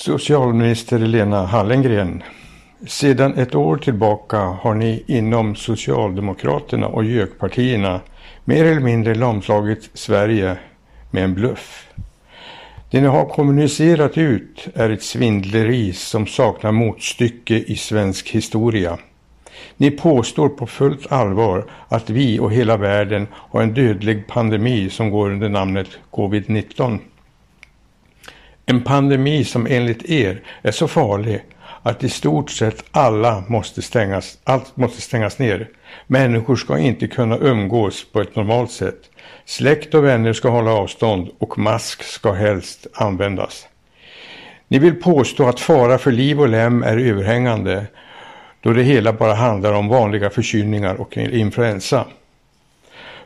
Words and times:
Socialminister 0.00 0.98
Lena 0.98 1.46
Hallengren. 1.46 2.22
Sedan 2.86 3.34
ett 3.34 3.54
år 3.54 3.76
tillbaka 3.76 4.38
har 4.38 4.74
ni 4.74 5.04
inom 5.06 5.56
Socialdemokraterna 5.56 6.86
och 6.86 7.04
JÖK-partierna 7.04 8.00
mer 8.44 8.64
eller 8.64 8.80
mindre 8.80 9.14
lamslagit 9.14 9.90
Sverige 9.94 10.56
med 11.10 11.24
en 11.24 11.34
bluff. 11.34 11.88
Det 12.90 13.00
ni 13.00 13.06
har 13.06 13.24
kommunicerat 13.24 14.18
ut 14.18 14.68
är 14.74 14.90
ett 14.90 15.02
svindleri 15.02 15.92
som 15.92 16.26
saknar 16.26 16.72
motstycke 16.72 17.54
i 17.54 17.76
svensk 17.76 18.28
historia. 18.28 18.98
Ni 19.76 19.90
påstår 19.90 20.48
på 20.48 20.66
fullt 20.66 21.12
allvar 21.12 21.70
att 21.88 22.10
vi 22.10 22.38
och 22.38 22.52
hela 22.52 22.76
världen 22.76 23.26
har 23.32 23.62
en 23.62 23.74
dödlig 23.74 24.26
pandemi 24.26 24.90
som 24.90 25.10
går 25.10 25.30
under 25.30 25.48
namnet 25.48 25.88
covid-19. 26.10 26.98
En 28.70 28.82
pandemi 28.82 29.44
som 29.44 29.66
enligt 29.66 30.10
er 30.10 30.40
är 30.62 30.70
så 30.70 30.88
farlig 30.88 31.44
att 31.82 32.04
i 32.04 32.08
stort 32.08 32.50
sett 32.50 32.84
alla 32.90 33.44
måste 33.46 33.82
stängas, 33.82 34.38
allt 34.44 34.76
måste 34.76 35.02
stängas 35.02 35.38
ner. 35.38 35.68
Människor 36.06 36.56
ska 36.56 36.78
inte 36.78 37.06
kunna 37.06 37.38
umgås 37.38 38.12
på 38.12 38.20
ett 38.20 38.36
normalt 38.36 38.70
sätt. 38.70 39.10
Släkt 39.44 39.94
och 39.94 40.04
vänner 40.04 40.32
ska 40.32 40.48
hålla 40.48 40.70
avstånd 40.70 41.28
och 41.38 41.58
mask 41.58 42.02
ska 42.02 42.32
helst 42.32 42.86
användas. 42.94 43.66
Ni 44.68 44.78
vill 44.78 45.02
påstå 45.02 45.48
att 45.48 45.60
fara 45.60 45.98
för 45.98 46.12
liv 46.12 46.40
och 46.40 46.48
lem 46.48 46.82
är 46.82 46.96
överhängande 46.96 47.86
då 48.60 48.72
det 48.72 48.82
hela 48.82 49.12
bara 49.12 49.34
handlar 49.34 49.72
om 49.72 49.88
vanliga 49.88 50.30
förkylningar 50.30 50.94
och 50.94 51.16
influensa. 51.16 52.04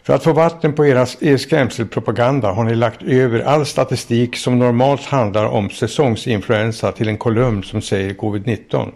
För 0.02 0.14
att 0.14 0.24
få 0.24 0.32
vatten 0.32 0.72
på 0.72 0.86
er 0.86 1.36
skrämselpropaganda 1.36 2.52
har 2.52 2.64
ni 2.64 2.74
lagt 2.74 3.02
över 3.02 3.40
all 3.40 3.66
statistik 3.66 4.36
som 4.36 4.58
normalt 4.58 5.04
handlar 5.04 5.44
om 5.44 5.70
säsongsinfluensa 5.70 6.92
till 6.92 7.08
en 7.08 7.18
kolumn 7.18 7.62
som 7.62 7.82
säger 7.82 8.14
covid-19. 8.14 8.92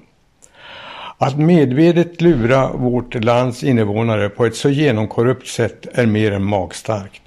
Att 1.18 1.38
medvetet 1.38 2.20
lura 2.20 2.72
vårt 2.72 3.24
lands 3.24 3.64
invånare 3.64 4.28
på 4.28 4.46
ett 4.46 4.56
så 4.56 4.68
genomkorrupt 4.68 5.46
sätt 5.46 5.86
är 5.92 6.06
mer 6.06 6.32
än 6.32 6.44
magstarkt. 6.44 7.22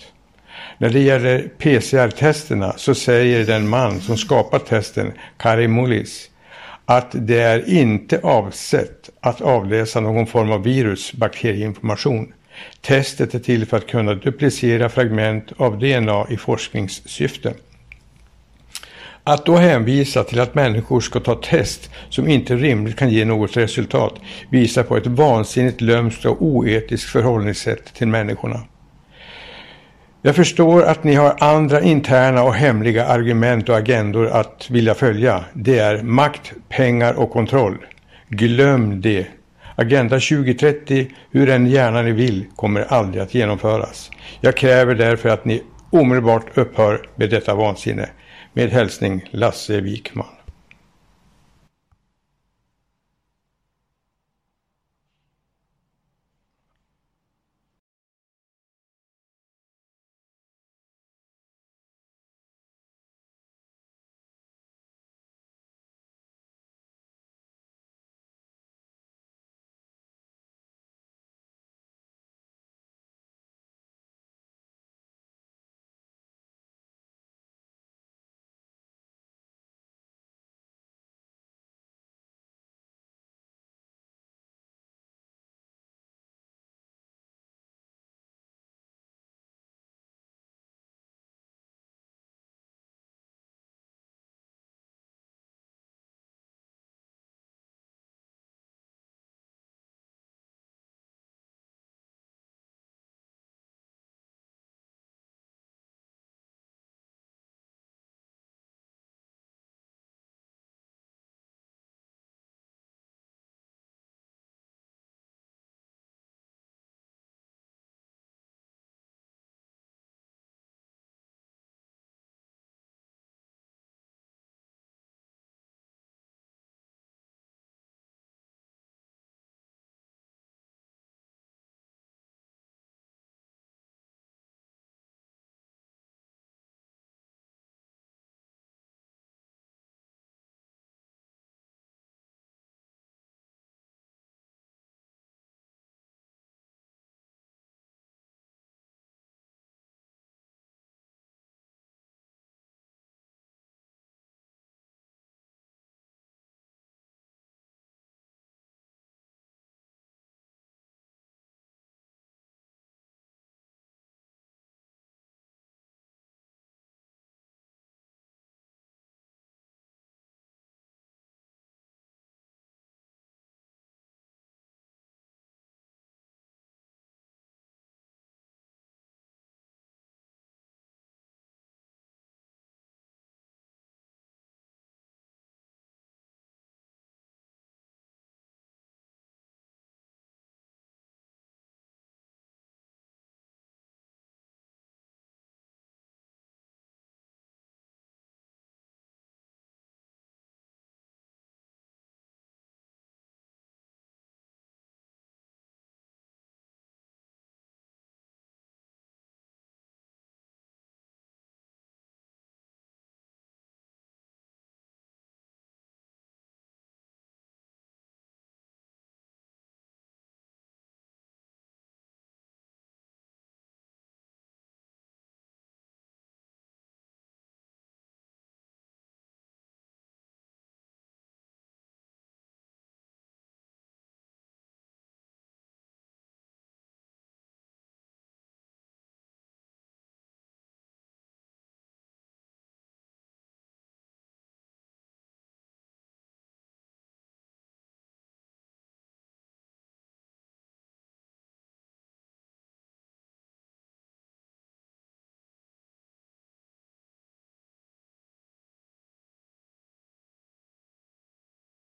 När 0.77 0.89
det 0.89 0.99
gäller 0.99 1.51
PCR-testerna 1.57 2.73
så 2.77 2.95
säger 2.95 3.45
den 3.45 3.67
man 3.67 3.99
som 3.99 4.17
skapat 4.17 4.65
testen, 4.65 5.13
Kari 5.37 5.67
Mullis, 5.67 6.29
att 6.85 7.07
det 7.11 7.39
är 7.39 7.69
inte 7.69 8.19
avsett 8.23 9.09
att 9.21 9.41
avläsa 9.41 9.99
någon 9.99 10.27
form 10.27 10.51
av 10.51 10.63
virus 10.63 11.13
bakterieinformation. 11.13 12.33
Testet 12.81 13.35
är 13.35 13.39
till 13.39 13.65
för 13.65 13.77
att 13.77 13.87
kunna 13.87 14.13
duplicera 14.13 14.89
fragment 14.89 15.51
av 15.57 15.79
DNA 15.79 16.25
i 16.29 16.37
forskningssyfte. 16.37 17.53
Att 19.23 19.45
då 19.45 19.55
hänvisa 19.55 20.23
till 20.23 20.39
att 20.39 20.55
människor 20.55 21.01
ska 21.01 21.19
ta 21.19 21.35
test 21.35 21.89
som 22.09 22.27
inte 22.27 22.55
rimligt 22.55 22.95
kan 22.95 23.09
ge 23.09 23.25
något 23.25 23.57
resultat 23.57 24.13
visar 24.49 24.83
på 24.83 24.97
ett 24.97 25.07
vansinnigt 25.07 25.81
lömskt 25.81 26.25
och 26.25 26.41
oetiskt 26.41 27.09
förhållningssätt 27.09 27.93
till 27.93 28.07
människorna. 28.07 28.61
Jag 30.21 30.35
förstår 30.35 30.83
att 30.83 31.03
ni 31.03 31.15
har 31.15 31.35
andra 31.39 31.81
interna 31.81 32.43
och 32.43 32.53
hemliga 32.53 33.05
argument 33.05 33.69
och 33.69 33.77
agendor 33.77 34.27
att 34.27 34.67
vilja 34.69 34.95
följa. 34.95 35.45
Det 35.53 35.79
är 35.79 36.03
makt, 36.03 36.53
pengar 36.69 37.13
och 37.13 37.31
kontroll. 37.31 37.77
Glöm 38.29 39.01
det. 39.01 39.27
Agenda 39.79 40.19
2030, 40.19 41.07
hur 41.31 41.49
än 41.49 41.67
gärna 41.67 42.01
ni 42.01 42.11
vill, 42.11 42.45
kommer 42.55 42.81
aldrig 42.81 43.23
att 43.23 43.33
genomföras. 43.33 44.11
Jag 44.41 44.57
kräver 44.57 44.95
därför 44.95 45.29
att 45.29 45.45
ni 45.45 45.63
omedelbart 45.89 46.57
upphör 46.57 47.09
med 47.15 47.29
detta 47.29 47.55
vansinne. 47.55 48.09
Med 48.53 48.69
hälsning 48.69 49.29
Lasse 49.31 49.81
Wikman. 49.81 50.38